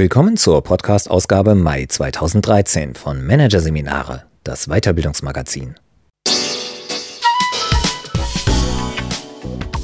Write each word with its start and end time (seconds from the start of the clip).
Willkommen 0.00 0.38
zur 0.38 0.62
Podcast-Ausgabe 0.62 1.54
Mai 1.54 1.84
2013 1.84 2.94
von 2.94 3.22
Managerseminare, 3.22 4.22
das 4.44 4.66
Weiterbildungsmagazin. 4.68 5.74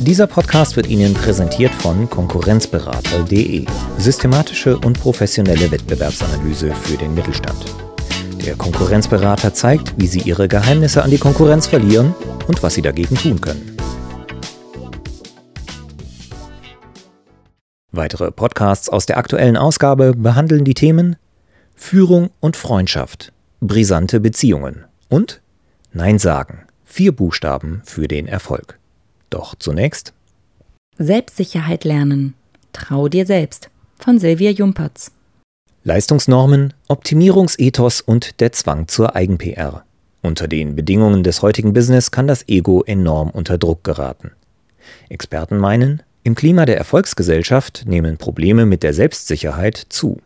Dieser 0.00 0.27
Podcast 0.27 0.77
wird 0.77 0.87
Ihnen 0.87 1.13
präsentiert 1.13 1.75
von 1.75 2.09
Konkurrenzberater.de. 2.09 3.67
Systematische 3.99 4.79
und 4.79 4.99
professionelle 4.99 5.71
Wettbewerbsanalyse 5.71 6.73
für 6.73 6.96
den 6.96 7.12
Mittelstand. 7.12 7.67
Der 8.43 8.57
Konkurrenzberater 8.57 9.53
zeigt, 9.53 9.93
wie 9.98 10.07
Sie 10.07 10.21
Ihre 10.21 10.48
Geheimnisse 10.48 11.03
an 11.03 11.11
die 11.11 11.19
Konkurrenz 11.19 11.67
verlieren 11.67 12.14
und 12.48 12.62
was 12.62 12.73
Sie 12.73 12.81
dagegen 12.81 13.17
tun 13.17 13.39
können. 13.43 13.75
Weitere 17.96 18.31
Podcasts 18.31 18.91
aus 18.91 19.07
der 19.07 19.17
aktuellen 19.17 19.57
Ausgabe 19.57 20.13
behandeln 20.14 20.64
die 20.64 20.75
Themen 20.75 21.17
Führung 21.75 22.29
und 22.41 22.54
Freundschaft, 22.54 23.32
brisante 23.61 24.21
Beziehungen 24.21 24.85
und 25.09 25.41
Nein 25.93 26.18
sagen. 26.18 26.67
Vier 26.85 27.13
Buchstaben 27.13 27.81
für 27.87 28.07
den 28.07 28.27
Erfolg. 28.27 28.79
Doch 29.31 29.54
zunächst 29.54 30.13
Selbstsicherheit 30.99 31.85
lernen. 31.85 32.34
Trau 32.75 33.09
dir 33.09 33.25
selbst 33.25 33.70
von 33.98 34.19
Silvia 34.19 34.51
Jumpertz. 34.51 35.11
Leistungsnormen, 35.83 36.75
Optimierungsethos 36.89 38.03
und 38.03 38.41
der 38.41 38.53
Zwang 38.53 38.89
zur 38.89 39.17
Eigen-PR. 39.17 39.84
Unter 40.20 40.48
den 40.48 40.77
Bedingungen 40.77 41.23
des 41.23 41.41
heutigen 41.41 41.73
Business 41.73 42.11
kann 42.11 42.27
das 42.27 42.47
Ego 42.47 42.83
enorm 42.83 43.31
unter 43.31 43.57
Druck 43.57 43.85
geraten. 43.85 44.33
Experten 45.09 45.57
meinen, 45.57 46.03
im 46.27 46.35
Klima 46.35 46.67
der 46.67 46.77
Erfolgsgesellschaft 46.77 47.85
nehmen 47.87 48.19
Probleme 48.19 48.67
mit 48.67 48.83
der 48.83 48.93
Selbstsicherheit 48.93 49.77
zu. 49.77 50.21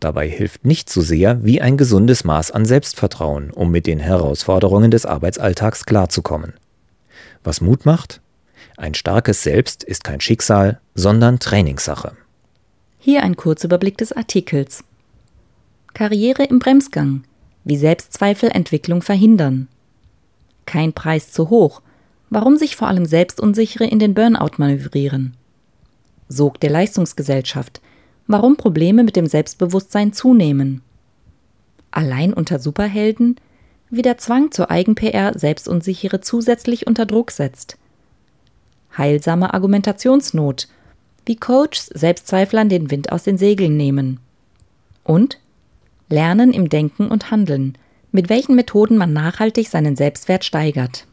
Dabei 0.00 0.26
hilft 0.26 0.64
nicht 0.64 0.88
so 0.88 1.02
sehr 1.02 1.44
wie 1.44 1.60
ein 1.60 1.76
gesundes 1.76 2.24
Maß 2.24 2.50
an 2.52 2.64
Selbstvertrauen, 2.64 3.50
um 3.50 3.70
mit 3.70 3.86
den 3.86 4.00
Herausforderungen 4.00 4.90
des 4.90 5.04
Arbeitsalltags 5.04 5.84
klarzukommen. 5.84 6.54
Was 7.44 7.60
Mut 7.60 7.84
macht? 7.84 8.22
Ein 8.78 8.94
starkes 8.94 9.42
Selbst 9.42 9.84
ist 9.84 10.04
kein 10.04 10.22
Schicksal, 10.22 10.80
sondern 10.94 11.38
Trainingssache. 11.38 12.12
Hier 12.98 13.22
ein 13.22 13.36
Kurzüberblick 13.36 13.98
des 13.98 14.12
Artikels. 14.12 14.84
Karriere 15.92 16.44
im 16.44 16.60
Bremsgang. 16.60 17.24
Wie 17.64 17.76
Selbstzweifel 17.76 18.50
Entwicklung 18.50 19.02
verhindern. 19.02 19.68
Kein 20.64 20.94
Preis 20.94 21.30
zu 21.30 21.50
hoch 21.50 21.82
warum 22.30 22.56
sich 22.56 22.76
vor 22.76 22.88
allem 22.88 23.04
Selbstunsichere 23.04 23.84
in 23.84 23.98
den 23.98 24.14
Burnout 24.14 24.52
manövrieren. 24.56 25.34
Sog 26.28 26.60
der 26.60 26.70
Leistungsgesellschaft, 26.70 27.80
warum 28.26 28.56
Probleme 28.56 29.02
mit 29.02 29.16
dem 29.16 29.26
Selbstbewusstsein 29.26 30.12
zunehmen. 30.12 30.82
Allein 31.90 32.32
unter 32.32 32.60
Superhelden, 32.60 33.36
wie 33.90 34.02
der 34.02 34.18
Zwang 34.18 34.52
zur 34.52 34.70
Eigen-PR 34.70 35.36
Selbstunsichere 35.36 36.20
zusätzlich 36.20 36.86
unter 36.86 37.06
Druck 37.06 37.32
setzt. 37.32 37.76
Heilsame 38.96 39.52
Argumentationsnot, 39.52 40.68
wie 41.26 41.36
Coaches 41.36 41.86
Selbstzweiflern 41.92 42.68
den 42.68 42.90
Wind 42.90 43.10
aus 43.10 43.24
den 43.24 43.36
Segeln 43.36 43.76
nehmen. 43.76 44.20
Und 45.02 45.38
Lernen 46.08 46.52
im 46.52 46.68
Denken 46.68 47.08
und 47.08 47.30
Handeln, 47.30 47.78
mit 48.12 48.28
welchen 48.28 48.56
Methoden 48.56 48.96
man 48.96 49.12
nachhaltig 49.12 49.68
seinen 49.68 49.96
Selbstwert 49.96 50.44
steigert. 50.44 51.06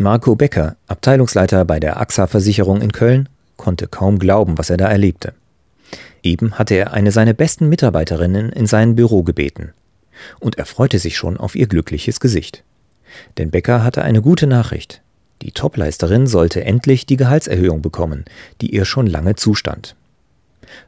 Marco 0.00 0.34
Becker, 0.34 0.76
Abteilungsleiter 0.86 1.66
bei 1.66 1.78
der 1.78 2.00
AXA 2.00 2.26
Versicherung 2.26 2.80
in 2.80 2.90
Köln, 2.90 3.28
konnte 3.58 3.86
kaum 3.86 4.18
glauben, 4.18 4.56
was 4.56 4.70
er 4.70 4.78
da 4.78 4.88
erlebte. 4.88 5.34
Eben 6.22 6.58
hatte 6.58 6.74
er 6.74 6.94
eine 6.94 7.12
seiner 7.12 7.34
besten 7.34 7.68
Mitarbeiterinnen 7.68 8.50
in 8.50 8.64
sein 8.64 8.96
Büro 8.96 9.22
gebeten. 9.22 9.74
Und 10.38 10.56
er 10.56 10.64
freute 10.64 10.98
sich 10.98 11.18
schon 11.18 11.36
auf 11.36 11.54
ihr 11.54 11.66
glückliches 11.66 12.18
Gesicht. 12.18 12.64
Denn 13.36 13.50
Becker 13.50 13.84
hatte 13.84 14.00
eine 14.00 14.22
gute 14.22 14.46
Nachricht. 14.46 15.02
Die 15.42 15.52
Topleisterin 15.52 16.26
sollte 16.26 16.64
endlich 16.64 17.04
die 17.04 17.18
Gehaltserhöhung 17.18 17.82
bekommen, 17.82 18.24
die 18.62 18.74
ihr 18.74 18.86
schon 18.86 19.06
lange 19.06 19.36
zustand. 19.36 19.96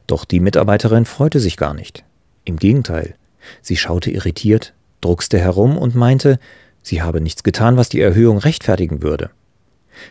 Doch 0.07 0.25
die 0.25 0.39
Mitarbeiterin 0.39 1.05
freute 1.05 1.39
sich 1.39 1.55
gar 1.57 1.75
nicht. 1.75 2.03
Im 2.45 2.57
Gegenteil, 2.57 3.13
sie 3.61 3.77
schaute 3.77 4.09
irritiert, 4.09 4.73
druckste 5.01 5.37
herum 5.37 5.77
und 5.77 5.93
meinte, 5.93 6.39
Sie 6.83 7.01
habe 7.01 7.21
nichts 7.21 7.43
getan, 7.43 7.77
was 7.77 7.89
die 7.89 8.01
Erhöhung 8.01 8.37
rechtfertigen 8.37 9.01
würde. 9.01 9.31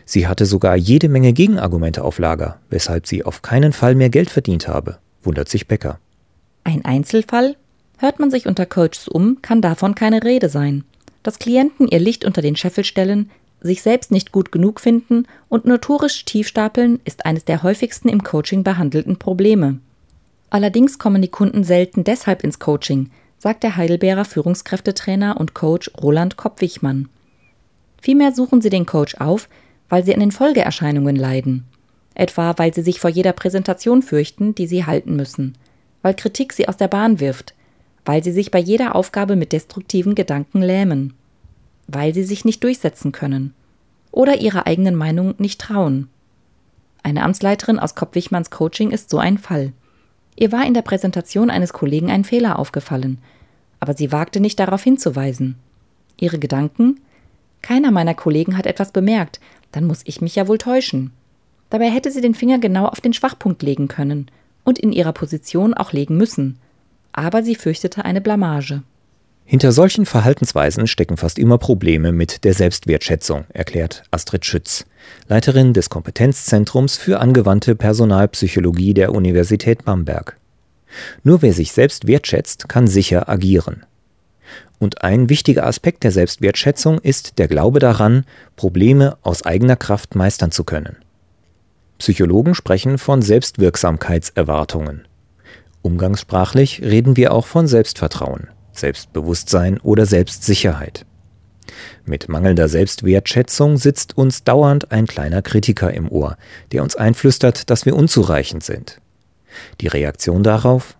Sie 0.05 0.27
hatte 0.27 0.45
sogar 0.45 0.75
jede 0.75 1.07
Menge 1.07 1.33
Gegenargumente 1.33 2.03
auf 2.03 2.19
Lager, 2.19 2.59
weshalb 2.69 3.07
sie 3.07 3.23
auf 3.23 3.41
keinen 3.41 3.73
Fall 3.73 3.95
mehr 3.95 4.09
Geld 4.09 4.29
verdient 4.29 4.67
habe, 4.67 4.97
wundert 5.21 5.49
sich 5.49 5.67
Becker. 5.67 5.99
Ein 6.63 6.83
Einzelfall? 6.83 7.55
Hört 7.99 8.19
man 8.19 8.31
sich 8.31 8.47
unter 8.47 8.65
Coaches 8.65 9.07
um, 9.07 9.41
kann 9.41 9.61
davon 9.61 9.95
keine 9.95 10.23
Rede 10.23 10.49
sein. 10.49 10.83
Dass 11.21 11.39
Klienten 11.39 11.87
ihr 11.87 11.99
Licht 11.99 12.25
unter 12.25 12.41
den 12.41 12.55
Scheffel 12.55 12.83
stellen, 12.83 13.29
sich 13.61 13.81
selbst 13.81 14.11
nicht 14.11 14.31
gut 14.31 14.51
genug 14.51 14.81
finden 14.81 15.25
und 15.47 15.65
notorisch 15.65 16.25
tief 16.25 16.47
stapeln, 16.47 16.99
ist 17.05 17.25
eines 17.25 17.45
der 17.45 17.63
häufigsten 17.63 18.09
im 18.09 18.23
Coaching 18.23 18.63
behandelten 18.63 19.17
Probleme. 19.17 19.79
Allerdings 20.49 20.99
kommen 20.99 21.21
die 21.21 21.29
Kunden 21.29 21.63
selten 21.63 22.03
deshalb 22.03 22.43
ins 22.43 22.59
Coaching, 22.59 23.09
sagt 23.43 23.63
der 23.63 23.75
Heidelbeerer 23.75 24.23
Führungskräftetrainer 24.23 25.37
und 25.37 25.53
Coach 25.53 25.91
Roland 26.01 26.37
Koppwichmann. 26.37 27.09
Vielmehr 28.01 28.31
suchen 28.31 28.61
sie 28.61 28.69
den 28.69 28.85
Coach 28.85 29.15
auf, 29.15 29.49
weil 29.89 30.05
sie 30.05 30.13
an 30.13 30.21
den 30.21 30.31
Folgeerscheinungen 30.31 31.17
leiden. 31.17 31.65
Etwa 32.15 32.57
weil 32.57 32.73
sie 32.73 32.83
sich 32.83 33.01
vor 33.01 33.09
jeder 33.09 33.33
Präsentation 33.33 34.01
fürchten, 34.01 34.55
die 34.55 34.65
sie 34.65 34.85
halten 34.85 35.17
müssen, 35.17 35.57
weil 36.01 36.13
Kritik 36.13 36.53
sie 36.53 36.69
aus 36.69 36.77
der 36.77 36.87
Bahn 36.87 37.19
wirft, 37.19 37.53
weil 38.05 38.23
sie 38.23 38.31
sich 38.31 38.49
bei 38.49 38.59
jeder 38.59 38.95
Aufgabe 38.95 39.35
mit 39.35 39.51
destruktiven 39.51 40.15
Gedanken 40.15 40.61
lähmen, 40.61 41.13
weil 41.87 42.13
sie 42.13 42.23
sich 42.23 42.45
nicht 42.45 42.63
durchsetzen 42.63 43.11
können 43.11 43.53
oder 44.11 44.39
ihrer 44.39 44.67
eigenen 44.67 44.95
Meinung 44.95 45.35
nicht 45.37 45.59
trauen. 45.59 46.07
Eine 47.03 47.23
Amtsleiterin 47.23 47.77
aus 47.77 47.93
Koppwichmanns 47.93 48.51
Coaching 48.51 48.91
ist 48.91 49.09
so 49.09 49.17
ein 49.17 49.37
Fall. 49.37 49.73
Ihr 50.35 50.51
war 50.51 50.65
in 50.65 50.73
der 50.73 50.81
Präsentation 50.81 51.49
eines 51.49 51.73
Kollegen 51.73 52.09
ein 52.09 52.23
Fehler 52.23 52.59
aufgefallen, 52.59 53.19
aber 53.79 53.93
sie 53.93 54.11
wagte 54.11 54.39
nicht 54.39 54.59
darauf 54.59 54.83
hinzuweisen. 54.83 55.55
Ihre 56.19 56.39
Gedanken 56.39 56.99
Keiner 57.61 57.91
meiner 57.91 58.13
Kollegen 58.13 58.57
hat 58.57 58.65
etwas 58.65 58.91
bemerkt, 58.91 59.39
dann 59.71 59.85
muss 59.85 60.01
ich 60.05 60.21
mich 60.21 60.35
ja 60.35 60.47
wohl 60.47 60.57
täuschen. 60.57 61.11
Dabei 61.69 61.89
hätte 61.89 62.11
sie 62.11 62.21
den 62.21 62.35
Finger 62.35 62.59
genau 62.59 62.85
auf 62.85 63.01
den 63.01 63.13
Schwachpunkt 63.13 63.63
legen 63.63 63.87
können 63.87 64.27
und 64.63 64.79
in 64.79 64.91
ihrer 64.91 65.13
Position 65.13 65.73
auch 65.73 65.91
legen 65.91 66.17
müssen. 66.17 66.59
Aber 67.13 67.43
sie 67.43 67.55
fürchtete 67.55 68.05
eine 68.05 68.21
Blamage. 68.21 68.83
Hinter 69.45 69.71
solchen 69.71 70.05
Verhaltensweisen 70.05 70.87
stecken 70.87 71.17
fast 71.17 71.37
immer 71.37 71.57
Probleme 71.57 72.11
mit 72.11 72.43
der 72.43 72.53
Selbstwertschätzung, 72.53 73.45
erklärt 73.49 74.03
Astrid 74.09 74.45
Schütz, 74.45 74.85
Leiterin 75.27 75.73
des 75.73 75.89
Kompetenzzentrums 75.89 76.97
für 76.97 77.19
angewandte 77.19 77.75
Personalpsychologie 77.75 78.93
der 78.93 79.13
Universität 79.13 79.83
Bamberg. 79.83 80.37
Nur 81.23 81.41
wer 81.41 81.53
sich 81.53 81.73
selbst 81.73 82.07
wertschätzt, 82.07 82.69
kann 82.69 82.87
sicher 82.87 83.27
agieren. 83.27 83.85
Und 84.79 85.03
ein 85.03 85.29
wichtiger 85.29 85.65
Aspekt 85.65 86.03
der 86.03 86.11
Selbstwertschätzung 86.11 86.99
ist 86.99 87.37
der 87.37 87.47
Glaube 87.47 87.79
daran, 87.79 88.25
Probleme 88.55 89.17
aus 89.21 89.45
eigener 89.45 89.75
Kraft 89.75 90.15
meistern 90.15 90.51
zu 90.51 90.63
können. 90.63 90.97
Psychologen 91.99 92.55
sprechen 92.55 92.97
von 92.97 93.21
Selbstwirksamkeitserwartungen. 93.21 95.07
Umgangssprachlich 95.81 96.81
reden 96.81 97.17
wir 97.17 97.33
auch 97.33 97.45
von 97.45 97.67
Selbstvertrauen. 97.67 98.47
Selbstbewusstsein 98.73 99.79
oder 99.79 100.05
Selbstsicherheit. 100.05 101.05
Mit 102.05 102.27
mangelnder 102.27 102.67
Selbstwertschätzung 102.67 103.77
sitzt 103.77 104.17
uns 104.17 104.43
dauernd 104.43 104.91
ein 104.91 105.07
kleiner 105.07 105.41
Kritiker 105.41 105.93
im 105.93 106.11
Ohr, 106.11 106.37
der 106.71 106.83
uns 106.83 106.95
einflüstert, 106.95 107.69
dass 107.69 107.85
wir 107.85 107.95
unzureichend 107.95 108.63
sind. 108.63 108.99
Die 109.81 109.87
Reaktion 109.87 110.43
darauf? 110.43 110.97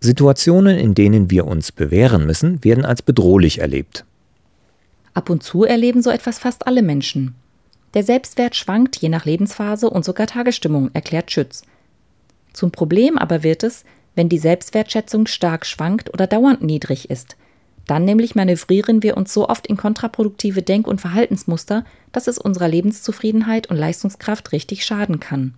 Situationen, 0.00 0.78
in 0.78 0.94
denen 0.94 1.30
wir 1.30 1.46
uns 1.46 1.72
bewähren 1.72 2.26
müssen, 2.26 2.62
werden 2.64 2.84
als 2.84 3.02
bedrohlich 3.02 3.58
erlebt. 3.58 4.04
Ab 5.14 5.30
und 5.30 5.42
zu 5.42 5.64
erleben 5.64 6.02
so 6.02 6.10
etwas 6.10 6.38
fast 6.38 6.66
alle 6.66 6.82
Menschen. 6.82 7.34
Der 7.94 8.02
Selbstwert 8.02 8.54
schwankt 8.54 8.96
je 8.96 9.08
nach 9.08 9.24
Lebensphase 9.24 9.88
und 9.88 10.04
sogar 10.04 10.26
Tagesstimmung, 10.26 10.90
erklärt 10.92 11.30
Schütz. 11.30 11.62
Zum 12.52 12.70
Problem 12.70 13.16
aber 13.18 13.42
wird 13.42 13.62
es, 13.62 13.84
wenn 14.16 14.28
die 14.28 14.38
Selbstwertschätzung 14.38 15.26
stark 15.28 15.64
schwankt 15.64 16.12
oder 16.12 16.26
dauernd 16.26 16.62
niedrig 16.62 17.08
ist. 17.10 17.36
Dann 17.86 18.04
nämlich 18.04 18.34
manövrieren 18.34 19.04
wir 19.04 19.16
uns 19.16 19.32
so 19.32 19.48
oft 19.48 19.68
in 19.68 19.76
kontraproduktive 19.76 20.62
Denk- 20.62 20.88
und 20.88 21.00
Verhaltensmuster, 21.00 21.84
dass 22.10 22.26
es 22.26 22.38
unserer 22.38 22.66
Lebenszufriedenheit 22.66 23.68
und 23.68 23.76
Leistungskraft 23.76 24.50
richtig 24.50 24.84
schaden 24.84 25.20
kann. 25.20 25.54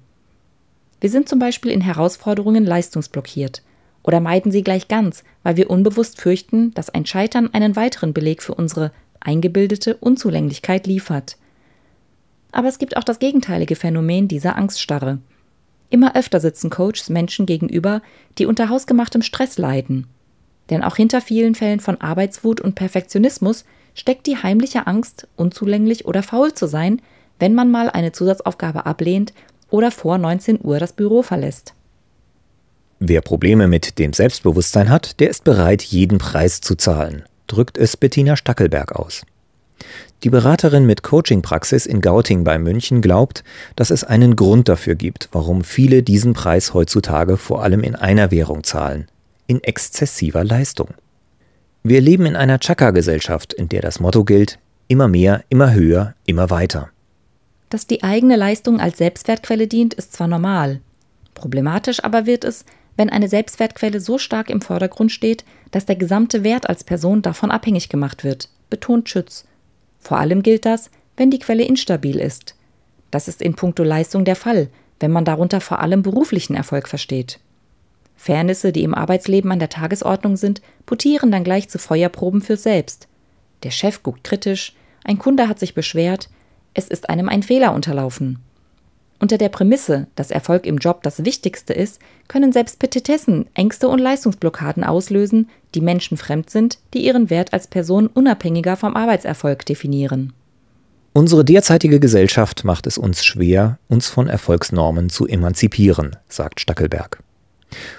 Wir 1.00 1.08
sind 1.08 1.28
zum 1.28 1.38
Beispiel 1.38 1.70
in 1.70 1.80
Herausforderungen 1.80 2.66
leistungsblockiert 2.66 3.62
oder 4.02 4.20
meiden 4.20 4.52
sie 4.52 4.62
gleich 4.62 4.88
ganz, 4.88 5.24
weil 5.42 5.56
wir 5.56 5.70
unbewusst 5.70 6.20
fürchten, 6.20 6.74
dass 6.74 6.90
ein 6.90 7.06
Scheitern 7.06 7.54
einen 7.54 7.76
weiteren 7.76 8.12
Beleg 8.12 8.42
für 8.42 8.54
unsere 8.54 8.92
eingebildete 9.20 9.96
Unzulänglichkeit 9.96 10.86
liefert. 10.86 11.36
Aber 12.52 12.68
es 12.68 12.78
gibt 12.78 12.96
auch 12.96 13.04
das 13.04 13.18
gegenteilige 13.18 13.76
Phänomen 13.76 14.28
dieser 14.28 14.56
Angststarre. 14.56 15.18
Immer 15.90 16.16
öfter 16.16 16.40
sitzen 16.40 16.70
Coaches 16.70 17.08
Menschen 17.08 17.46
gegenüber, 17.46 18.02
die 18.38 18.46
unter 18.46 18.68
hausgemachtem 18.68 19.22
Stress 19.22 19.58
leiden. 19.58 20.06
Denn 20.70 20.82
auch 20.82 20.96
hinter 20.96 21.20
vielen 21.20 21.54
Fällen 21.54 21.80
von 21.80 22.00
Arbeitswut 22.00 22.60
und 22.60 22.74
Perfektionismus 22.74 23.64
steckt 23.94 24.26
die 24.26 24.36
heimliche 24.36 24.86
Angst, 24.86 25.26
unzulänglich 25.36 26.04
oder 26.04 26.22
faul 26.22 26.52
zu 26.52 26.66
sein, 26.66 27.00
wenn 27.38 27.54
man 27.54 27.70
mal 27.70 27.88
eine 27.88 28.12
Zusatzaufgabe 28.12 28.86
ablehnt 28.86 29.32
oder 29.70 29.90
vor 29.90 30.18
19 30.18 30.60
Uhr 30.62 30.78
das 30.78 30.92
Büro 30.92 31.22
verlässt. 31.22 31.74
Wer 33.00 33.20
Probleme 33.20 33.68
mit 33.68 33.98
dem 33.98 34.12
Selbstbewusstsein 34.12 34.90
hat, 34.90 35.20
der 35.20 35.30
ist 35.30 35.44
bereit, 35.44 35.82
jeden 35.82 36.18
Preis 36.18 36.60
zu 36.60 36.74
zahlen, 36.74 37.24
drückt 37.46 37.78
es 37.78 37.96
Bettina 37.96 38.36
Stackelberg 38.36 38.92
aus. 38.96 39.24
Die 40.24 40.30
Beraterin 40.30 40.86
mit 40.86 41.02
Coachingpraxis 41.02 41.86
in 41.86 42.00
Gauting 42.00 42.44
bei 42.44 42.58
München 42.58 43.00
glaubt, 43.00 43.44
dass 43.76 43.90
es 43.90 44.04
einen 44.04 44.34
Grund 44.34 44.68
dafür 44.68 44.94
gibt, 44.94 45.28
warum 45.32 45.62
viele 45.62 46.02
diesen 46.02 46.32
Preis 46.32 46.74
heutzutage 46.74 47.36
vor 47.36 47.62
allem 47.62 47.82
in 47.82 47.94
einer 47.94 48.30
Währung 48.30 48.64
zahlen, 48.64 49.06
in 49.46 49.62
exzessiver 49.62 50.44
Leistung. 50.44 50.88
Wir 51.84 52.00
leben 52.00 52.26
in 52.26 52.36
einer 52.36 52.58
Chaka-Gesellschaft, 52.58 53.52
in 53.52 53.68
der 53.68 53.80
das 53.80 54.00
Motto 54.00 54.24
gilt, 54.24 54.58
immer 54.88 55.06
mehr, 55.06 55.44
immer 55.48 55.72
höher, 55.72 56.14
immer 56.26 56.50
weiter. 56.50 56.90
Dass 57.70 57.86
die 57.86 58.02
eigene 58.02 58.36
Leistung 58.36 58.80
als 58.80 58.98
Selbstwertquelle 58.98 59.68
dient, 59.68 59.94
ist 59.94 60.12
zwar 60.12 60.26
normal. 60.26 60.80
Problematisch 61.34 62.02
aber 62.02 62.26
wird 62.26 62.44
es, 62.44 62.64
wenn 62.96 63.10
eine 63.10 63.28
Selbstwertquelle 63.28 64.00
so 64.00 64.18
stark 64.18 64.50
im 64.50 64.60
Vordergrund 64.60 65.12
steht, 65.12 65.44
dass 65.70 65.86
der 65.86 65.96
gesamte 65.96 66.42
Wert 66.42 66.68
als 66.68 66.82
Person 66.82 67.22
davon 67.22 67.52
abhängig 67.52 67.88
gemacht 67.88 68.24
wird, 68.24 68.48
betont 68.70 69.08
Schütz. 69.08 69.44
Vor 70.08 70.18
allem 70.18 70.42
gilt 70.42 70.64
das, 70.64 70.90
wenn 71.18 71.30
die 71.30 71.38
Quelle 71.38 71.64
instabil 71.64 72.18
ist. 72.18 72.54
Das 73.10 73.28
ist 73.28 73.42
in 73.42 73.54
puncto 73.54 73.82
Leistung 73.82 74.24
der 74.24 74.36
Fall, 74.36 74.70
wenn 75.00 75.10
man 75.10 75.26
darunter 75.26 75.60
vor 75.60 75.80
allem 75.80 76.00
beruflichen 76.00 76.54
Erfolg 76.54 76.88
versteht. 76.88 77.40
Fairnisse, 78.16 78.72
die 78.72 78.84
im 78.84 78.94
Arbeitsleben 78.94 79.52
an 79.52 79.58
der 79.58 79.68
Tagesordnung 79.68 80.38
sind, 80.38 80.62
putieren 80.86 81.30
dann 81.30 81.44
gleich 81.44 81.68
zu 81.68 81.78
Feuerproben 81.78 82.40
für 82.40 82.56
selbst. 82.56 83.06
Der 83.64 83.70
Chef 83.70 84.02
guckt 84.02 84.24
kritisch, 84.24 84.74
ein 85.04 85.18
Kunde 85.18 85.46
hat 85.46 85.58
sich 85.58 85.74
beschwert, 85.74 86.30
es 86.72 86.88
ist 86.88 87.10
einem 87.10 87.28
ein 87.28 87.42
Fehler 87.42 87.74
unterlaufen. 87.74 88.38
Unter 89.20 89.36
der 89.36 89.48
Prämisse, 89.48 90.06
dass 90.14 90.30
Erfolg 90.30 90.64
im 90.64 90.78
Job 90.78 91.02
das 91.02 91.24
Wichtigste 91.24 91.72
ist, 91.72 92.00
können 92.28 92.52
selbst 92.52 92.78
Petitessen 92.78 93.46
Ängste 93.54 93.88
und 93.88 93.98
Leistungsblockaden 93.98 94.84
auslösen, 94.84 95.48
die 95.74 95.80
menschenfremd 95.80 96.50
sind, 96.50 96.78
die 96.94 97.04
ihren 97.04 97.28
Wert 97.28 97.52
als 97.52 97.66
Person 97.66 98.06
unabhängiger 98.06 98.76
vom 98.76 98.94
Arbeitserfolg 98.94 99.66
definieren. 99.66 100.32
Unsere 101.14 101.44
derzeitige 101.44 101.98
Gesellschaft 101.98 102.64
macht 102.64 102.86
es 102.86 102.96
uns 102.96 103.24
schwer, 103.24 103.78
uns 103.88 104.06
von 104.06 104.28
Erfolgsnormen 104.28 105.10
zu 105.10 105.26
emanzipieren, 105.26 106.14
sagt 106.28 106.60
Stackelberg. 106.60 107.20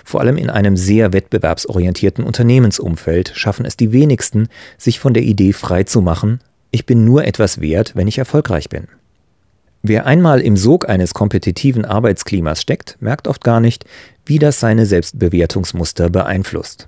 Vor 0.06 0.22
allem 0.22 0.38
in 0.38 0.50
einem 0.50 0.78
sehr 0.78 1.12
wettbewerbsorientierten 1.12 2.24
Unternehmensumfeld 2.24 3.34
schaffen 3.36 3.66
es 3.66 3.76
die 3.76 3.92
wenigsten, 3.92 4.48
sich 4.78 5.00
von 5.00 5.14
der 5.14 5.24
Idee 5.24 5.52
frei 5.52 5.84
zu 5.84 6.02
machen, 6.02 6.40
ich 6.72 6.86
bin 6.86 7.04
nur 7.04 7.26
etwas 7.26 7.62
wert, 7.62 7.96
wenn 7.96 8.08
ich 8.08 8.20
erfolgreich 8.20 8.70
bin. 8.70 8.88
Wer 9.82 10.06
einmal 10.06 10.42
im 10.42 10.58
Sog 10.58 10.90
eines 10.90 11.14
kompetitiven 11.14 11.86
Arbeitsklimas 11.86 12.62
steckt, 12.62 12.98
merkt 13.00 13.28
oft 13.28 13.44
gar 13.44 13.60
nicht, 13.60 13.86
wie 14.26 14.40
das 14.40 14.60
seine 14.60 14.86
Selbstbewertungsmuster 14.86 16.10
beeinflusst. 16.10 16.88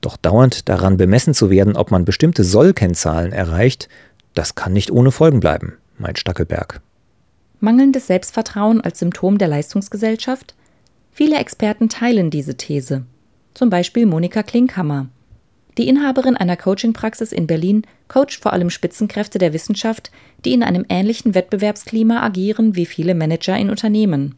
Doch 0.00 0.16
dauernd 0.16 0.68
daran 0.68 0.96
bemessen 0.96 1.34
zu 1.34 1.50
werden, 1.50 1.76
ob 1.76 1.90
man 1.90 2.04
bestimmte 2.04 2.44
Sollkennzahlen 2.44 3.32
erreicht, 3.32 3.88
das 4.34 4.54
kann 4.54 4.72
nicht 4.72 4.92
ohne 4.92 5.10
Folgen 5.10 5.40
bleiben, 5.40 5.74
meint 5.98 6.18
Stackelberg. 6.18 6.80
Mangelndes 7.58 8.06
Selbstvertrauen 8.06 8.80
als 8.80 9.00
Symptom 9.00 9.36
der 9.38 9.48
Leistungsgesellschaft? 9.48 10.54
Viele 11.12 11.38
Experten 11.38 11.88
teilen 11.88 12.30
diese 12.30 12.56
These. 12.56 13.04
Zum 13.52 13.68
Beispiel 13.68 14.06
Monika 14.06 14.42
Klinkhammer. 14.42 15.08
Die 15.78 15.88
Inhaberin 15.88 16.36
einer 16.36 16.56
Coachingpraxis 16.56 17.32
in 17.32 17.46
Berlin 17.46 17.82
coacht 18.08 18.40
vor 18.40 18.52
allem 18.52 18.70
Spitzenkräfte 18.70 19.38
der 19.38 19.52
Wissenschaft, 19.52 20.10
die 20.44 20.52
in 20.52 20.62
einem 20.62 20.84
ähnlichen 20.88 21.34
Wettbewerbsklima 21.34 22.22
agieren 22.22 22.74
wie 22.74 22.86
viele 22.86 23.14
Manager 23.14 23.56
in 23.56 23.70
Unternehmen. 23.70 24.34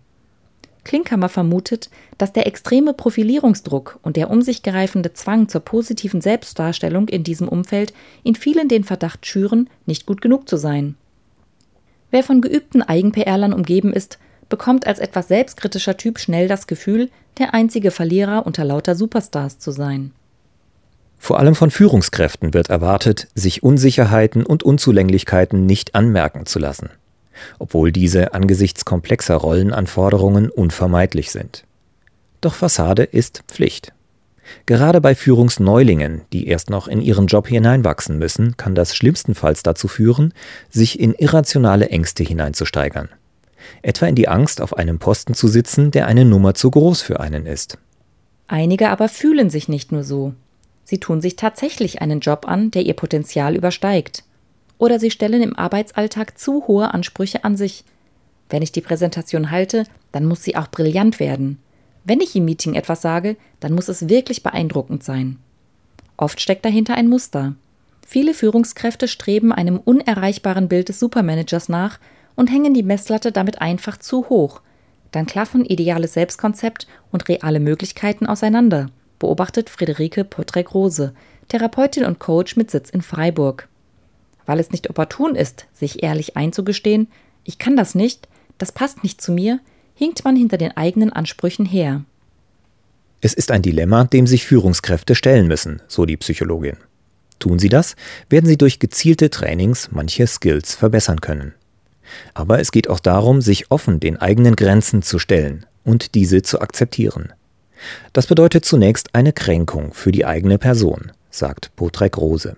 Klinkhammer 0.85 1.29
vermutet, 1.29 1.91
dass 2.19 2.33
der 2.33 2.47
extreme 2.47 2.93
Profilierungsdruck 2.93 4.01
und 4.03 4.17
der 4.17 4.31
um 4.31 4.43
sich 4.43 4.63
greifende 4.63 5.13
Zwang 5.13 5.49
zur 5.49 5.61
positiven 5.61 6.21
Selbstdarstellung 6.21 7.09
in 7.09 7.23
diesem 7.23 7.49
Umfeld 7.49 7.93
in 8.25 8.35
vielen 8.35 8.69
den 8.69 8.85
Verdacht 8.85 9.25
schüren, 9.27 9.71
nicht 9.87 10.07
gut 10.07 10.21
genug 10.21 10.49
zu 10.49 10.57
sein. 10.57 10.97
Wer 12.11 12.25
von 12.25 12.41
geübten 12.41 12.83
Eigen-PRlern 12.83 13.53
umgeben 13.53 13.93
ist, 13.93 14.19
bekommt 14.49 14.87
als 14.87 14.99
etwas 14.99 15.29
selbstkritischer 15.29 15.97
Typ 15.97 16.19
schnell 16.19 16.49
das 16.49 16.67
Gefühl, 16.67 17.11
der 17.39 17.55
einzige 17.55 17.91
Verlierer 17.91 18.45
unter 18.45 18.65
lauter 18.65 18.95
Superstars 18.95 19.59
zu 19.59 19.71
sein. 19.71 20.13
Vor 21.23 21.39
allem 21.39 21.55
von 21.55 21.71
Führungskräften 21.71 22.53
wird 22.53 22.69
erwartet, 22.69 23.29
sich 23.37 23.63
Unsicherheiten 23.63 24.45
und 24.45 24.65
Unzulänglichkeiten 24.65 25.67
nicht 25.67 25.95
anmerken 25.95 26.47
zu 26.47 26.59
lassen, 26.59 26.91
obwohl 27.61 27.93
diese 27.93 28.35
angesichts 28.35 28.85
komplexer 28.85 29.37
Rollenanforderungen 29.37 30.51
unvermeidlich 30.51 31.31
sind. 31.31 31.63
Doch 32.41 32.55
Fassade 32.55 33.05
ist 33.05 33.45
Pflicht. 33.47 33.93
Gerade 34.67 35.01
bei 35.01 35.15
Führungsneulingen, 35.15 36.23
die 36.33 36.49
erst 36.49 36.71
noch 36.71 36.89
in 36.89 37.01
ihren 37.01 37.29
Job 37.29 37.47
hineinwachsen 37.47 38.19
müssen, 38.19 38.57
kann 38.57 38.75
das 38.75 38.97
schlimmstenfalls 38.97 39.63
dazu 39.63 39.87
führen, 39.87 40.35
sich 40.71 40.99
in 40.99 41.15
irrationale 41.15 41.89
Ängste 41.89 42.25
hineinzusteigern. 42.25 43.09
Etwa 43.83 44.07
in 44.07 44.17
die 44.17 44.27
Angst, 44.27 44.61
auf 44.61 44.77
einem 44.77 44.99
Posten 44.99 45.35
zu 45.35 45.47
sitzen, 45.47 45.93
der 45.93 46.09
eine 46.09 46.25
Nummer 46.25 46.55
zu 46.55 46.69
groß 46.69 47.01
für 47.01 47.21
einen 47.21 47.47
ist. 47.47 47.79
Einige 48.49 48.91
aber 48.91 49.09
fühlen 49.09 49.51
sich 49.51 49.69
nicht 49.69 49.93
nur 49.93 50.03
so. 50.03 50.35
Sie 50.85 50.99
tun 50.99 51.21
sich 51.21 51.37
tatsächlich 51.37 52.03
einen 52.03 52.21
Job 52.21 52.47
an, 52.47 52.71
der 52.71 52.83
ihr 52.83 52.95
Potenzial 52.95 53.57
übersteigt. 53.57 54.25
Oder 54.79 54.99
sie 54.99 55.11
stellen 55.11 55.43
im 55.43 55.57
Arbeitsalltag 55.57 56.39
zu 56.39 56.67
hohe 56.67 56.93
Ansprüche 56.93 57.45
an 57.45 57.57
sich. 57.57 57.85
Wenn 58.51 58.63
ich 58.63 58.73
die 58.73 58.81
Präsentation 58.81 59.51
halte, 59.51 59.85
dann 60.11 60.25
muss 60.25 60.43
sie 60.43 60.57
auch 60.57 60.69
brillant 60.69 61.21
werden. 61.21 61.59
Wenn 62.05 62.21
ich 62.21 62.35
im 62.35 62.45
Meeting 62.45 62.75
etwas 62.75 63.01
sage, 63.01 63.37
dann 63.61 63.73
muss 63.75 63.89
es 63.89 64.09
wirklich 64.09 64.43
beeindruckend 64.43 65.05
sein. 65.05 65.39
Oft 66.17 66.41
steckt 66.41 66.65
dahinter 66.65 66.95
ein 66.95 67.09
Muster. 67.09 67.55
Viele 68.05 68.35
Führungskräfte 68.35 69.07
streben 69.07 69.53
einem 69.53 69.79
unerreichbaren 69.79 70.69
Bild 70.69 70.89
des 70.89 70.99
Supermanagers 70.99 71.69
nach 71.69 72.01
und 72.35 72.51
hängen 72.51 72.75
die 72.75 72.83
Messlatte 72.83 73.31
damit 73.31 73.61
einfach 73.61 73.97
zu 73.97 74.29
hoch. 74.29 74.61
Dann 75.13 75.27
klaffen 75.27 75.65
ideales 75.65 76.15
Selbstkonzept 76.15 76.89
und 77.13 77.29
reale 77.29 77.61
Möglichkeiten 77.61 78.27
auseinander 78.27 78.91
beobachtet 79.23 79.71
Friederike 79.71 80.25
Potrek-Rose, 80.25 81.15
Therapeutin 81.47 82.05
und 82.05 82.19
Coach 82.19 82.57
mit 82.57 82.73
Sitz 82.73 82.91
in 82.91 83.03
Freiburg. 83.03 83.69
Weil 84.47 84.59
es 84.59 84.73
nicht 84.73 84.91
opportun 84.91 85.37
ist, 85.37 85.67
sich 85.73 86.03
ehrlich 86.03 86.37
einzugestehen, 86.37 87.07
ich 87.45 87.59
kann 87.59 87.77
das 87.77 87.95
nicht, 87.95 88.29
das 88.59 88.73
passt 88.73 89.05
nicht 89.05 89.21
zu 89.21 89.31
mir, 89.31 89.61
hinkt 89.95 90.25
man 90.25 90.35
hinter 90.35 90.59
den 90.59 90.77
eigenen 90.77 91.13
Ansprüchen 91.13 91.65
her. 91.65 92.05
Es 93.21 93.33
ist 93.33 93.53
ein 93.53 93.63
Dilemma, 93.63 94.05
dem 94.05 94.27
sich 94.27 94.45
Führungskräfte 94.45 95.15
stellen 95.15 95.47
müssen, 95.47 95.81
so 95.87 96.05
die 96.05 96.17
Psychologin. 96.17 96.77
Tun 97.39 97.61
sie 97.61 97.69
das, 97.69 97.95
werden 98.29 98.47
sie 98.47 98.59
durch 98.59 98.81
gezielte 98.81 99.31
Trainings 99.31 99.91
manche 99.93 100.27
Skills 100.27 100.75
verbessern 100.75 101.21
können. 101.21 101.55
Aber 102.35 102.59
es 102.59 102.73
geht 102.73 102.91
auch 102.91 102.99
darum, 102.99 103.41
sich 103.41 103.71
offen 103.71 104.01
den 104.01 104.17
eigenen 104.17 104.57
Grenzen 104.57 105.03
zu 105.03 105.21
stellen 105.21 105.65
und 105.85 106.17
diese 106.17 106.43
zu 106.43 106.61
akzeptieren. 106.61 107.33
Das 108.13 108.27
bedeutet 108.27 108.65
zunächst 108.65 109.15
eine 109.15 109.33
Kränkung 109.33 109.93
für 109.93 110.13
die 110.13 110.25
eigene 110.25 110.59
Person, 110.59 111.13
sagt 111.31 111.75
Potrek 111.77 112.19
Rose. 112.19 112.57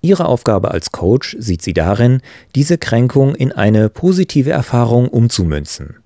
Ihre 0.00 0.26
Aufgabe 0.26 0.70
als 0.70 0.92
Coach 0.92 1.36
sieht 1.38 1.62
sie 1.62 1.74
darin, 1.74 2.20
diese 2.54 2.78
Kränkung 2.78 3.34
in 3.34 3.52
eine 3.52 3.88
positive 3.88 4.50
Erfahrung 4.50 5.08
umzumünzen. 5.08 5.96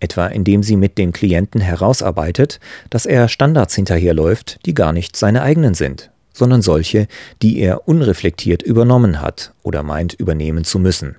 Etwa 0.00 0.26
indem 0.26 0.62
sie 0.62 0.76
mit 0.76 0.98
dem 0.98 1.12
Klienten 1.12 1.60
herausarbeitet, 1.60 2.60
dass 2.90 3.06
er 3.06 3.28
Standards 3.28 3.74
hinterherläuft, 3.74 4.58
die 4.66 4.74
gar 4.74 4.92
nicht 4.92 5.16
seine 5.16 5.42
eigenen 5.42 5.74
sind, 5.74 6.10
sondern 6.32 6.62
solche, 6.62 7.08
die 7.42 7.58
er 7.58 7.88
unreflektiert 7.88 8.62
übernommen 8.62 9.20
hat 9.20 9.52
oder 9.62 9.82
meint 9.82 10.14
übernehmen 10.14 10.64
zu 10.64 10.78
müssen. 10.78 11.16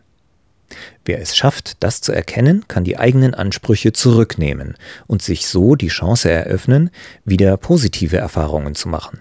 Wer 1.06 1.22
es 1.22 1.36
schafft, 1.36 1.82
das 1.82 2.02
zu 2.02 2.12
erkennen, 2.12 2.66
kann 2.68 2.84
die 2.84 2.98
eigenen 2.98 3.34
Ansprüche 3.34 3.94
zurücknehmen 3.94 4.76
und 5.08 5.22
sich 5.22 5.48
so 5.48 5.76
die 5.76 5.88
Chance 5.88 6.30
eröffnen, 6.30 6.90
wieder 7.24 7.56
positive 7.58 8.18
Erfahrungen 8.18 8.76
zu 8.76 8.90
machen. 8.90 9.20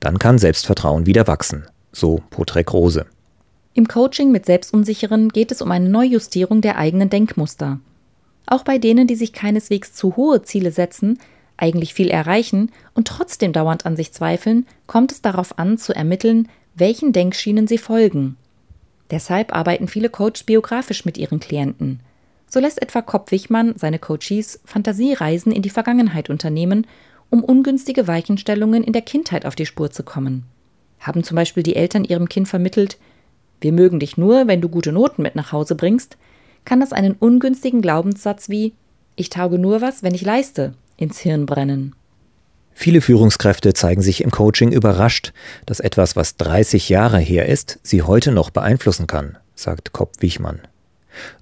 Dann 0.00 0.18
kann 0.18 0.38
Selbstvertrauen 0.38 1.06
wieder 1.06 1.26
wachsen, 1.26 1.66
so 1.92 2.22
Potrek 2.30 2.72
Rose. 2.72 3.06
Im 3.74 3.88
Coaching 3.88 4.30
mit 4.30 4.46
Selbstunsicheren 4.46 5.28
geht 5.30 5.52
es 5.52 5.62
um 5.62 5.70
eine 5.70 5.88
Neujustierung 5.88 6.60
der 6.60 6.78
eigenen 6.78 7.10
Denkmuster. 7.10 7.80
Auch 8.46 8.62
bei 8.62 8.78
denen, 8.78 9.06
die 9.06 9.16
sich 9.16 9.32
keineswegs 9.32 9.94
zu 9.94 10.16
hohe 10.16 10.42
Ziele 10.42 10.70
setzen, 10.70 11.18
eigentlich 11.56 11.94
viel 11.94 12.08
erreichen 12.08 12.72
und 12.94 13.08
trotzdem 13.08 13.52
dauernd 13.52 13.86
an 13.86 13.96
sich 13.96 14.12
zweifeln, 14.12 14.66
kommt 14.86 15.12
es 15.12 15.22
darauf 15.22 15.58
an, 15.58 15.78
zu 15.78 15.94
ermitteln, 15.94 16.48
welchen 16.74 17.12
Denkschienen 17.12 17.68
sie 17.68 17.78
folgen 17.78 18.36
Deshalb 19.14 19.54
arbeiten 19.54 19.86
viele 19.86 20.08
Coaches 20.08 20.42
biografisch 20.42 21.04
mit 21.04 21.18
ihren 21.18 21.38
Klienten. 21.38 22.00
So 22.48 22.58
lässt 22.58 22.82
etwa 22.82 23.00
Kopp 23.00 23.30
Wichmann 23.30 23.74
seine 23.76 24.00
Coaches 24.00 24.58
Fantasiereisen 24.64 25.52
in 25.52 25.62
die 25.62 25.70
Vergangenheit 25.70 26.30
unternehmen, 26.30 26.84
um 27.30 27.44
ungünstige 27.44 28.08
Weichenstellungen 28.08 28.82
in 28.82 28.92
der 28.92 29.02
Kindheit 29.02 29.46
auf 29.46 29.54
die 29.54 29.66
Spur 29.66 29.92
zu 29.92 30.02
kommen. 30.02 30.46
Haben 30.98 31.22
zum 31.22 31.36
Beispiel 31.36 31.62
die 31.62 31.76
Eltern 31.76 32.02
ihrem 32.02 32.28
Kind 32.28 32.48
vermittelt, 32.48 32.98
wir 33.60 33.70
mögen 33.70 34.00
dich 34.00 34.16
nur, 34.18 34.48
wenn 34.48 34.60
du 34.60 34.68
gute 34.68 34.90
Noten 34.90 35.22
mit 35.22 35.36
nach 35.36 35.52
Hause 35.52 35.76
bringst, 35.76 36.16
kann 36.64 36.80
das 36.80 36.92
einen 36.92 37.12
ungünstigen 37.12 37.82
Glaubenssatz 37.82 38.48
wie 38.48 38.74
ich 39.14 39.30
tauge 39.30 39.60
nur 39.60 39.80
was, 39.80 40.02
wenn 40.02 40.12
ich 40.12 40.22
leiste, 40.22 40.74
ins 40.96 41.20
Hirn 41.20 41.46
brennen. 41.46 41.94
Viele 42.74 43.00
Führungskräfte 43.00 43.72
zeigen 43.72 44.02
sich 44.02 44.22
im 44.22 44.30
Coaching 44.30 44.72
überrascht, 44.72 45.32
dass 45.64 45.80
etwas, 45.80 46.16
was 46.16 46.36
30 46.36 46.88
Jahre 46.88 47.18
her 47.18 47.46
ist, 47.46 47.78
sie 47.82 48.02
heute 48.02 48.32
noch 48.32 48.50
beeinflussen 48.50 49.06
kann, 49.06 49.38
sagt 49.54 49.92
Kopp 49.92 50.20
Wichmann. 50.20 50.60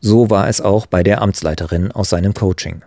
So 0.00 0.28
war 0.28 0.48
es 0.48 0.60
auch 0.60 0.84
bei 0.86 1.02
der 1.02 1.22
Amtsleiterin 1.22 1.90
aus 1.90 2.10
seinem 2.10 2.34
Coaching. 2.34 2.82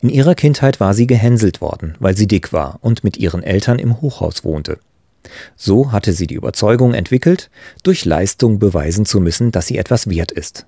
In 0.00 0.10
ihrer 0.10 0.34
Kindheit 0.34 0.80
war 0.80 0.92
sie 0.92 1.06
gehänselt 1.06 1.62
worden, 1.62 1.96
weil 1.98 2.14
sie 2.14 2.26
dick 2.26 2.52
war 2.52 2.78
und 2.82 3.04
mit 3.04 3.16
ihren 3.16 3.42
Eltern 3.42 3.78
im 3.78 4.02
Hochhaus 4.02 4.44
wohnte. 4.44 4.78
So 5.56 5.92
hatte 5.92 6.12
sie 6.12 6.26
die 6.26 6.34
Überzeugung 6.34 6.92
entwickelt, 6.92 7.50
durch 7.82 8.04
Leistung 8.04 8.58
beweisen 8.58 9.06
zu 9.06 9.18
müssen, 9.18 9.50
dass 9.50 9.66
sie 9.66 9.78
etwas 9.78 10.10
wert 10.10 10.30
ist. 10.30 10.66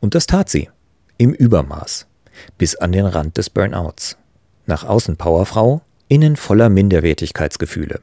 Und 0.00 0.14
das 0.14 0.26
tat 0.26 0.50
sie. 0.50 0.68
Im 1.16 1.32
Übermaß. 1.32 2.06
Bis 2.58 2.74
an 2.76 2.92
den 2.92 3.06
Rand 3.06 3.38
des 3.38 3.48
Burnouts. 3.48 4.18
Nach 4.66 4.84
außen 4.84 5.16
Powerfrau, 5.16 5.82
innen 6.08 6.36
voller 6.36 6.68
Minderwertigkeitsgefühle. 6.68 8.00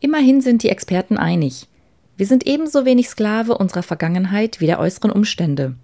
Immerhin 0.00 0.40
sind 0.40 0.62
die 0.62 0.68
Experten 0.68 1.16
einig. 1.16 1.68
Wir 2.16 2.26
sind 2.26 2.46
ebenso 2.46 2.84
wenig 2.84 3.08
Sklave 3.08 3.56
unserer 3.56 3.82
Vergangenheit 3.82 4.60
wie 4.60 4.66
der 4.66 4.78
äußeren 4.78 5.10
Umstände. 5.10 5.74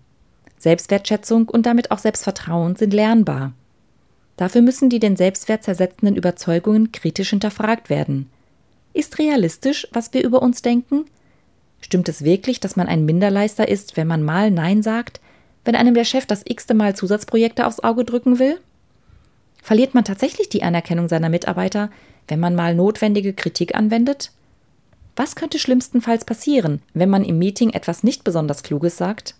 Selbstwertschätzung 0.59 1.49
und 1.49 1.66
damit 1.66 1.90
auch 1.90 1.99
Selbstvertrauen 1.99 2.76
sind 2.76 2.92
lernbar. 2.92 3.52
Dafür 4.37 4.62
müssen 4.62 4.90
die 4.90 5.00
den 5.00 5.16
Selbstwert 5.16 5.64
zersetzenden 5.64 6.16
Überzeugungen 6.16 6.92
kritisch 6.92 7.30
hinterfragt 7.30 7.90
werden. 7.90 8.28
Ist 8.92 9.18
realistisch, 9.18 9.87
was 9.92 10.12
wir 10.12 10.25
über 10.25 10.42
uns 10.42 10.62
denken? 10.62 11.04
Stimmt 11.80 12.09
es 12.09 12.25
wirklich, 12.25 12.61
dass 12.61 12.76
man 12.76 12.88
ein 12.88 13.04
Minderleister 13.04 13.68
ist, 13.68 13.97
wenn 13.97 14.07
man 14.07 14.23
mal 14.23 14.50
Nein 14.50 14.83
sagt, 14.83 15.21
wenn 15.64 15.76
einem 15.76 15.95
der 15.95 16.04
Chef 16.04 16.26
das 16.26 16.42
x-te 16.45 16.75
Mal 16.75 16.97
Zusatzprojekte 16.97 17.66
aufs 17.66 17.80
Auge 17.80 18.04
drücken 18.04 18.38
will? 18.38 18.59
Verliert 19.69 19.93
man 19.93 20.03
tatsächlich 20.03 20.49
die 20.49 20.63
Anerkennung 20.63 21.11
seiner 21.11 21.29
Mitarbeiter, 21.29 21.91
wenn 22.27 22.41
man 22.41 22.55
mal 22.55 22.75
notwendige 22.75 23.35
Kritik 23.35 23.75
anwendet? 23.75 24.33
Was 25.15 25.37
könnte 25.37 25.59
schlimmstenfalls 25.59 26.25
passieren, 26.25 26.81
wenn 26.95 27.11
man 27.11 27.23
im 27.23 27.39
Meeting 27.39 27.69
etwas 27.69 28.03
nicht 28.03 28.25
besonders 28.25 28.63
Kluges 28.63 28.97
sagt? 28.97 29.35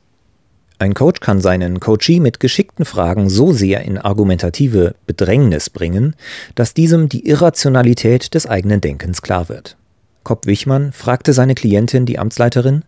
Ein 0.79 0.93
Coach 0.93 1.21
kann 1.21 1.41
seinen 1.41 1.81
Coachee 1.81 2.21
mit 2.21 2.41
geschickten 2.41 2.85
Fragen 2.85 3.31
so 3.31 3.53
sehr 3.53 3.81
in 3.87 3.97
argumentative 3.97 4.97
Bedrängnis 5.07 5.71
bringen, 5.71 6.15
dass 6.55 6.75
diesem 6.75 7.09
die 7.09 7.27
Irrationalität 7.27 8.35
des 8.35 8.47
eigenen 8.47 8.83
Denkens 8.83 9.23
klar 9.23 9.49
wird. 9.49 9.79
Kopp 10.25 10.45
Wichmann 10.45 10.93
fragte 10.93 11.33
seine 11.33 11.55
Klientin, 11.55 12.05
die 12.05 12.19
Amtsleiterin, 12.19 12.85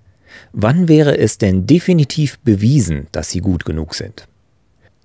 wann 0.52 0.88
wäre 0.88 1.16
es 1.16 1.38
denn 1.38 1.66
definitiv 1.66 2.38
bewiesen, 2.40 3.06
dass 3.12 3.30
sie 3.30 3.40
gut 3.40 3.64
genug 3.64 3.94
sind? 3.94 4.28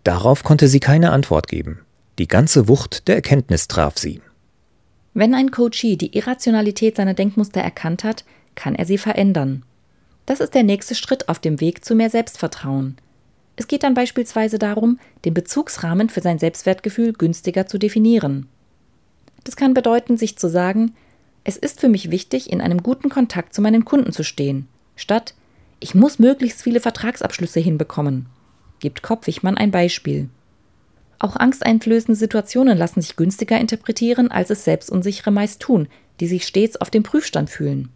Darauf 0.03 0.43
konnte 0.43 0.67
sie 0.67 0.81
keine 0.81 1.13
Antwort 1.13 1.47
geben. 1.47 1.84
Die 2.17 2.27
ganze 2.27 2.67
Wucht 2.67 3.07
der 3.07 3.15
Erkenntnis 3.15 3.67
traf 3.67 3.97
sie. 3.97 4.21
Wenn 5.13 5.33
ein 5.33 5.51
Coachee 5.51 5.95
die 5.95 6.15
Irrationalität 6.15 6.95
seiner 6.95 7.13
Denkmuster 7.13 7.61
erkannt 7.61 8.03
hat, 8.03 8.23
kann 8.55 8.75
er 8.75 8.85
sie 8.85 8.97
verändern. 8.97 9.63
Das 10.25 10.39
ist 10.39 10.53
der 10.53 10.63
nächste 10.63 10.95
Schritt 10.95 11.29
auf 11.29 11.39
dem 11.39 11.59
Weg 11.59 11.83
zu 11.83 11.93
mehr 11.93 12.09
Selbstvertrauen. 12.09 12.97
Es 13.57 13.67
geht 13.67 13.83
dann 13.83 13.93
beispielsweise 13.93 14.59
darum, 14.59 14.99
den 15.23 15.33
Bezugsrahmen 15.33 16.09
für 16.09 16.21
sein 16.21 16.39
Selbstwertgefühl 16.39 17.13
günstiger 17.13 17.67
zu 17.67 17.77
definieren. 17.77 18.47
Das 19.43 19.55
kann 19.55 19.73
bedeuten, 19.73 20.17
sich 20.17 20.37
zu 20.37 20.49
sagen, 20.49 20.95
es 21.43 21.57
ist 21.57 21.79
für 21.79 21.89
mich 21.89 22.11
wichtig, 22.11 22.51
in 22.51 22.59
einem 22.59 22.81
guten 22.81 23.09
Kontakt 23.09 23.53
zu 23.53 23.61
meinen 23.61 23.85
Kunden 23.85 24.11
zu 24.11 24.23
stehen, 24.23 24.67
statt 24.95 25.35
ich 25.79 25.93
muss 25.93 26.17
möglichst 26.17 26.63
viele 26.63 26.79
Vertragsabschlüsse 26.79 27.59
hinbekommen. 27.59 28.25
Gibt 28.79 29.03
Kopfwichmann 29.03 29.57
ein 29.57 29.71
Beispiel. 29.71 30.29
Auch 31.19 31.35
angsteinflößende 31.35 32.17
Situationen 32.17 32.77
lassen 32.77 33.01
sich 33.01 33.15
günstiger 33.15 33.59
interpretieren, 33.59 34.31
als 34.31 34.49
es 34.49 34.63
Selbstunsichere 34.63 35.31
meist 35.31 35.61
tun, 35.61 35.87
die 36.19 36.27
sich 36.27 36.45
stets 36.45 36.77
auf 36.77 36.89
dem 36.89 37.03
Prüfstand 37.03 37.49
fühlen. 37.49 37.89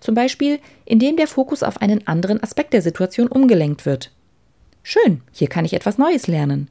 Zum 0.00 0.14
Beispiel, 0.14 0.58
indem 0.84 1.16
der 1.16 1.26
Fokus 1.26 1.62
auf 1.62 1.80
einen 1.80 2.06
anderen 2.06 2.42
Aspekt 2.42 2.74
der 2.74 2.82
Situation 2.82 3.28
umgelenkt 3.28 3.86
wird. 3.86 4.12
Schön, 4.82 5.22
hier 5.32 5.48
kann 5.48 5.64
ich 5.64 5.72
etwas 5.72 5.96
Neues 5.96 6.26
lernen. 6.26 6.68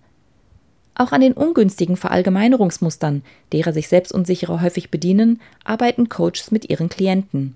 Auch 0.95 1.11
an 1.11 1.21
den 1.21 1.33
ungünstigen 1.33 1.97
Verallgemeinerungsmustern, 1.97 3.23
derer 3.51 3.73
sich 3.73 3.87
Selbstunsichere 3.87 4.61
häufig 4.61 4.91
bedienen, 4.91 5.41
arbeiten 5.63 6.09
Coaches 6.09 6.51
mit 6.51 6.69
ihren 6.69 6.89
Klienten. 6.89 7.55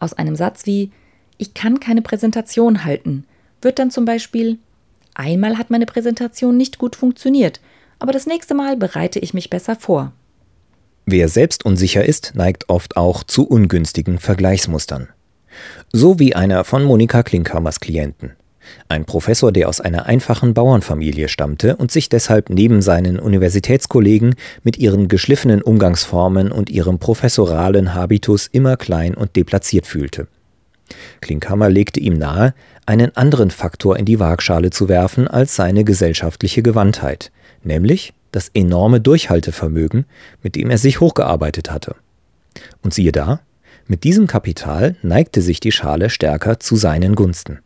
Aus 0.00 0.12
einem 0.14 0.34
Satz 0.34 0.66
wie 0.66 0.90
Ich 1.38 1.54
kann 1.54 1.78
keine 1.78 2.02
Präsentation 2.02 2.84
halten 2.84 3.24
wird 3.62 3.78
dann 3.78 3.90
zum 3.90 4.04
Beispiel 4.04 4.58
Einmal 5.14 5.58
hat 5.58 5.70
meine 5.70 5.86
Präsentation 5.86 6.56
nicht 6.56 6.78
gut 6.78 6.96
funktioniert, 6.96 7.60
aber 7.98 8.12
das 8.12 8.26
nächste 8.26 8.54
Mal 8.54 8.76
bereite 8.76 9.18
ich 9.18 9.34
mich 9.34 9.50
besser 9.50 9.76
vor. 9.76 10.12
Wer 11.06 11.28
selbst 11.28 11.64
unsicher 11.64 12.04
ist, 12.04 12.32
neigt 12.34 12.68
oft 12.68 12.96
auch 12.96 13.24
zu 13.24 13.46
ungünstigen 13.46 14.18
Vergleichsmustern. 14.18 15.08
So 15.92 16.18
wie 16.18 16.34
einer 16.34 16.64
von 16.64 16.84
Monika 16.84 17.22
Klinkhammers 17.22 17.80
Klienten. 17.80 18.32
Ein 18.88 19.04
Professor, 19.04 19.52
der 19.52 19.68
aus 19.68 19.80
einer 19.80 20.06
einfachen 20.06 20.54
Bauernfamilie 20.54 21.28
stammte 21.28 21.76
und 21.76 21.90
sich 21.90 22.08
deshalb 22.08 22.48
neben 22.48 22.80
seinen 22.80 23.18
Universitätskollegen 23.18 24.36
mit 24.62 24.78
ihren 24.78 25.08
geschliffenen 25.08 25.62
Umgangsformen 25.62 26.52
und 26.52 26.70
ihrem 26.70 26.98
professoralen 26.98 27.94
Habitus 27.94 28.46
immer 28.46 28.76
klein 28.76 29.14
und 29.14 29.36
deplatziert 29.36 29.86
fühlte. 29.86 30.28
Klinkhammer 31.20 31.68
legte 31.68 32.00
ihm 32.00 32.14
nahe, 32.14 32.54
einen 32.86 33.16
anderen 33.16 33.50
Faktor 33.50 33.98
in 33.98 34.04
die 34.04 34.18
Waagschale 34.18 34.70
zu 34.70 34.88
werfen 34.88 35.28
als 35.28 35.56
seine 35.56 35.84
gesellschaftliche 35.84 36.62
Gewandtheit, 36.62 37.30
nämlich 37.62 38.12
das 38.32 38.50
enorme 38.54 39.00
Durchhaltevermögen, 39.00 40.06
mit 40.42 40.56
dem 40.56 40.70
er 40.70 40.78
sich 40.78 41.00
hochgearbeitet 41.00 41.70
hatte. 41.70 41.94
Und 42.82 42.94
siehe 42.94 43.12
da, 43.12 43.40
mit 43.86 44.04
diesem 44.04 44.26
Kapital 44.26 44.96
neigte 45.02 45.42
sich 45.42 45.60
die 45.60 45.72
Schale 45.72 46.10
stärker 46.10 46.60
zu 46.60 46.76
seinen 46.76 47.14
Gunsten. 47.14 47.60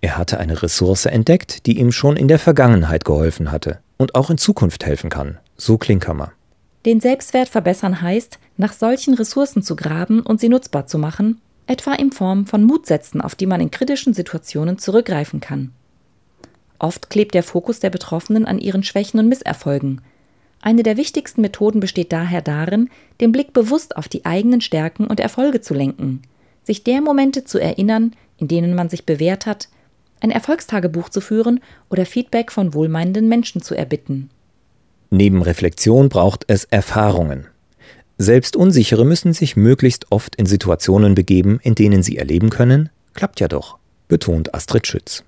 Er 0.00 0.18
hatte 0.18 0.38
eine 0.38 0.62
Ressource 0.62 1.06
entdeckt, 1.06 1.66
die 1.66 1.78
ihm 1.78 1.92
schon 1.92 2.16
in 2.16 2.28
der 2.28 2.38
Vergangenheit 2.38 3.04
geholfen 3.04 3.50
hatte 3.50 3.78
und 3.96 4.14
auch 4.14 4.30
in 4.30 4.38
Zukunft 4.38 4.84
helfen 4.84 5.10
kann, 5.10 5.38
so 5.56 5.78
Klinkhammer. 5.78 6.32
Den 6.84 7.00
Selbstwert 7.00 7.48
verbessern 7.48 8.02
heißt, 8.02 8.38
nach 8.56 8.72
solchen 8.72 9.14
Ressourcen 9.14 9.62
zu 9.62 9.76
graben 9.76 10.20
und 10.20 10.40
sie 10.40 10.48
nutzbar 10.48 10.86
zu 10.86 10.98
machen, 10.98 11.40
etwa 11.72 11.94
in 11.94 12.12
Form 12.12 12.46
von 12.46 12.62
Mutsätzen, 12.62 13.20
auf 13.20 13.34
die 13.34 13.46
man 13.46 13.60
in 13.60 13.70
kritischen 13.70 14.12
Situationen 14.12 14.78
zurückgreifen 14.78 15.40
kann. 15.40 15.72
Oft 16.78 17.10
klebt 17.10 17.34
der 17.34 17.42
Fokus 17.42 17.80
der 17.80 17.90
Betroffenen 17.90 18.44
an 18.44 18.58
ihren 18.58 18.82
Schwächen 18.82 19.18
und 19.18 19.28
Misserfolgen. 19.28 20.02
Eine 20.60 20.82
der 20.82 20.96
wichtigsten 20.96 21.40
Methoden 21.40 21.80
besteht 21.80 22.12
daher 22.12 22.42
darin, 22.42 22.90
den 23.20 23.32
Blick 23.32 23.52
bewusst 23.52 23.96
auf 23.96 24.06
die 24.06 24.26
eigenen 24.26 24.60
Stärken 24.60 25.06
und 25.06 25.18
Erfolge 25.18 25.60
zu 25.60 25.74
lenken, 25.74 26.22
sich 26.62 26.84
der 26.84 27.00
Momente 27.00 27.44
zu 27.44 27.58
erinnern, 27.58 28.12
in 28.36 28.48
denen 28.48 28.74
man 28.74 28.90
sich 28.90 29.06
bewährt 29.06 29.46
hat, 29.46 29.68
ein 30.20 30.30
Erfolgstagebuch 30.30 31.08
zu 31.08 31.20
führen 31.20 31.60
oder 31.88 32.04
Feedback 32.04 32.52
von 32.52 32.74
wohlmeinenden 32.74 33.28
Menschen 33.28 33.62
zu 33.62 33.74
erbitten. 33.74 34.30
Neben 35.10 35.42
Reflexion 35.42 36.08
braucht 36.08 36.44
es 36.48 36.64
Erfahrungen. 36.64 37.46
Selbst 38.22 38.54
Unsichere 38.54 39.04
müssen 39.04 39.32
sich 39.32 39.56
möglichst 39.56 40.12
oft 40.12 40.36
in 40.36 40.46
Situationen 40.46 41.16
begeben, 41.16 41.58
in 41.60 41.74
denen 41.74 42.04
sie 42.04 42.18
erleben 42.18 42.50
können, 42.50 42.88
klappt 43.14 43.40
ja 43.40 43.48
doch, 43.48 43.78
betont 44.06 44.54
Astrid 44.54 44.86
Schütz. 44.86 45.24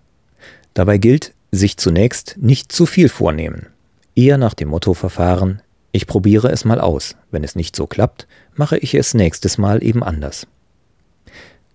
Dabei 0.74 0.98
gilt, 0.98 1.32
sich 1.50 1.76
zunächst 1.76 2.36
nicht 2.38 2.70
zu 2.70 2.86
viel 2.86 3.08
vornehmen. 3.08 3.66
Eher 4.14 4.38
nach 4.38 4.54
dem 4.54 4.68
Motto 4.68 4.94
verfahren, 4.94 5.60
ich 5.90 6.06
probiere 6.06 6.52
es 6.52 6.64
mal 6.64 6.80
aus, 6.80 7.16
wenn 7.32 7.42
es 7.42 7.56
nicht 7.56 7.74
so 7.74 7.88
klappt, 7.88 8.28
mache 8.54 8.78
ich 8.78 8.94
es 8.94 9.12
nächstes 9.12 9.58
Mal 9.58 9.82
eben 9.82 10.04
anders. 10.04 10.46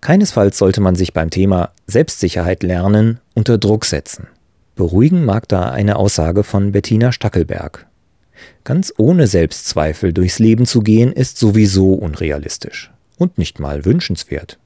Keinesfalls 0.00 0.56
sollte 0.56 0.80
man 0.80 0.94
sich 0.94 1.12
beim 1.12 1.28
Thema 1.28 1.72
Selbstsicherheit 1.86 2.62
lernen 2.62 3.20
unter 3.34 3.58
Druck 3.58 3.84
setzen. 3.84 4.26
Beruhigen 4.74 5.26
mag 5.26 5.48
da 5.48 5.68
eine 5.68 5.96
Aussage 5.96 6.44
von 6.44 6.72
Bettina 6.72 7.12
Stackelberg, 7.12 7.89
Ganz 8.64 8.92
ohne 8.96 9.26
Selbstzweifel 9.26 10.12
durchs 10.12 10.38
Leben 10.38 10.66
zu 10.66 10.80
gehen, 10.80 11.12
ist 11.12 11.38
sowieso 11.38 11.94
unrealistisch 11.94 12.90
und 13.16 13.38
nicht 13.38 13.58
mal 13.58 13.84
wünschenswert. 13.84 14.58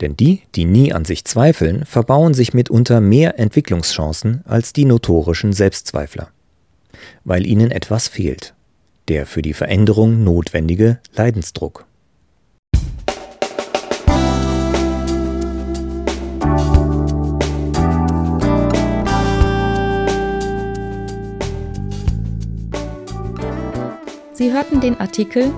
Denn 0.00 0.16
die, 0.16 0.42
die 0.54 0.64
nie 0.64 0.92
an 0.92 1.04
sich 1.04 1.24
zweifeln, 1.24 1.84
verbauen 1.84 2.34
sich 2.34 2.54
mitunter 2.54 3.00
mehr 3.00 3.38
Entwicklungschancen 3.38 4.42
als 4.46 4.72
die 4.72 4.84
notorischen 4.84 5.52
Selbstzweifler. 5.52 6.30
Weil 7.24 7.46
ihnen 7.46 7.70
etwas 7.70 8.08
fehlt. 8.08 8.54
Der 9.08 9.26
für 9.26 9.42
die 9.42 9.52
Veränderung 9.52 10.24
notwendige 10.24 10.98
Leidensdruck. 11.14 11.86
Sie 24.46 24.52
hörten 24.52 24.80
den 24.80 25.00
Artikel 25.00 25.52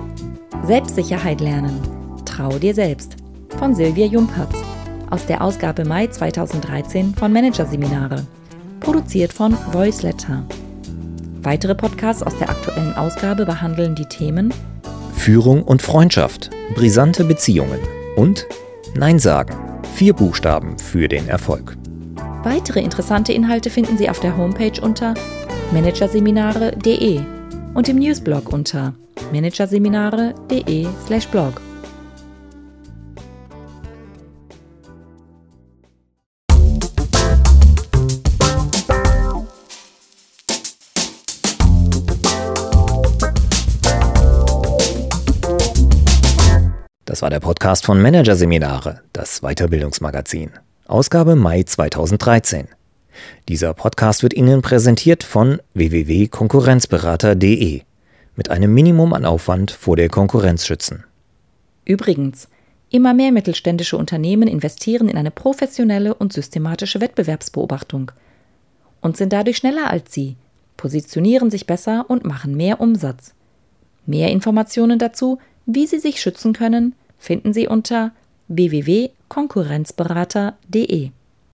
Selbstsicherheit 0.65 1.41
lernen. 1.41 1.79
Trau 2.25 2.57
dir 2.57 2.73
selbst 2.73 3.17
von 3.59 3.75
Silvia 3.75 4.07
Jumpertz 4.07 4.55
aus 5.11 5.27
der 5.27 5.43
Ausgabe 5.43 5.85
Mai 5.85 6.07
2013 6.07 7.13
von 7.13 7.31
Managerseminare, 7.31 8.25
produziert 8.79 9.31
von 9.31 9.55
Voiceletter. 9.71 10.43
Weitere 11.43 11.75
Podcasts 11.75 12.23
aus 12.23 12.35
der 12.39 12.49
aktuellen 12.49 12.95
Ausgabe 12.95 13.45
behandeln 13.45 13.93
die 13.93 14.07
Themen 14.07 14.51
Führung 15.13 15.61
und 15.61 15.83
Freundschaft, 15.83 16.49
brisante 16.73 17.25
Beziehungen 17.25 17.81
und 18.15 18.47
Nein 18.95 19.19
sagen. 19.19 19.53
Vier 19.93 20.13
Buchstaben 20.13 20.79
für 20.79 21.07
den 21.07 21.27
Erfolg. 21.27 21.77
Weitere 22.41 22.79
interessante 22.79 23.33
Inhalte 23.33 23.69
finden 23.69 23.99
Sie 23.99 24.09
auf 24.09 24.19
der 24.19 24.35
Homepage 24.35 24.81
unter 24.81 25.13
managerseminare.de 25.73 27.38
und 27.73 27.89
im 27.89 27.97
Newsblog 27.97 28.51
unter 28.51 28.93
managerseminare.de/blog. 29.31 31.61
Das 47.05 47.21
war 47.23 47.29
der 47.29 47.39
Podcast 47.41 47.85
von 47.85 48.01
Managerseminare, 48.01 49.01
das 49.11 49.41
Weiterbildungsmagazin. 49.41 50.51
Ausgabe 50.87 51.35
Mai 51.35 51.63
2013. 51.63 52.69
Dieser 53.47 53.73
Podcast 53.73 54.21
wird 54.23 54.33
Ihnen 54.33 54.61
präsentiert 54.61 55.23
von 55.23 55.61
www.konkurrenzberater.de 55.73 57.81
mit 58.35 58.49
einem 58.49 58.73
Minimum 58.73 59.13
an 59.13 59.23
Aufwand 59.25 59.71
vor 59.71 59.95
der 59.97 60.09
Konkurrenz 60.09 60.65
schützen. 60.65 61.03
Übrigens, 61.85 62.49
immer 62.89 63.13
mehr 63.13 63.31
mittelständische 63.31 63.95
Unternehmen 63.97 64.47
investieren 64.47 65.07
in 65.09 65.17
eine 65.17 65.31
professionelle 65.31 66.13
und 66.13 66.33
systematische 66.33 67.01
Wettbewerbsbeobachtung 67.01 68.11
und 69.01 69.17
sind 69.17 69.33
dadurch 69.33 69.57
schneller 69.57 69.89
als 69.89 70.13
Sie, 70.13 70.35
positionieren 70.77 71.49
sich 71.51 71.65
besser 71.65 72.05
und 72.07 72.23
machen 72.25 72.55
mehr 72.55 72.79
Umsatz. 72.79 73.33
Mehr 74.05 74.31
Informationen 74.31 74.99
dazu, 74.99 75.39
wie 75.65 75.85
Sie 75.85 75.99
sich 75.99 76.21
schützen 76.21 76.53
können, 76.53 76.95
finden 77.17 77.51
Sie 77.53 77.67
unter 77.67 78.13
www.konkurrenzberater.de. 78.47 81.11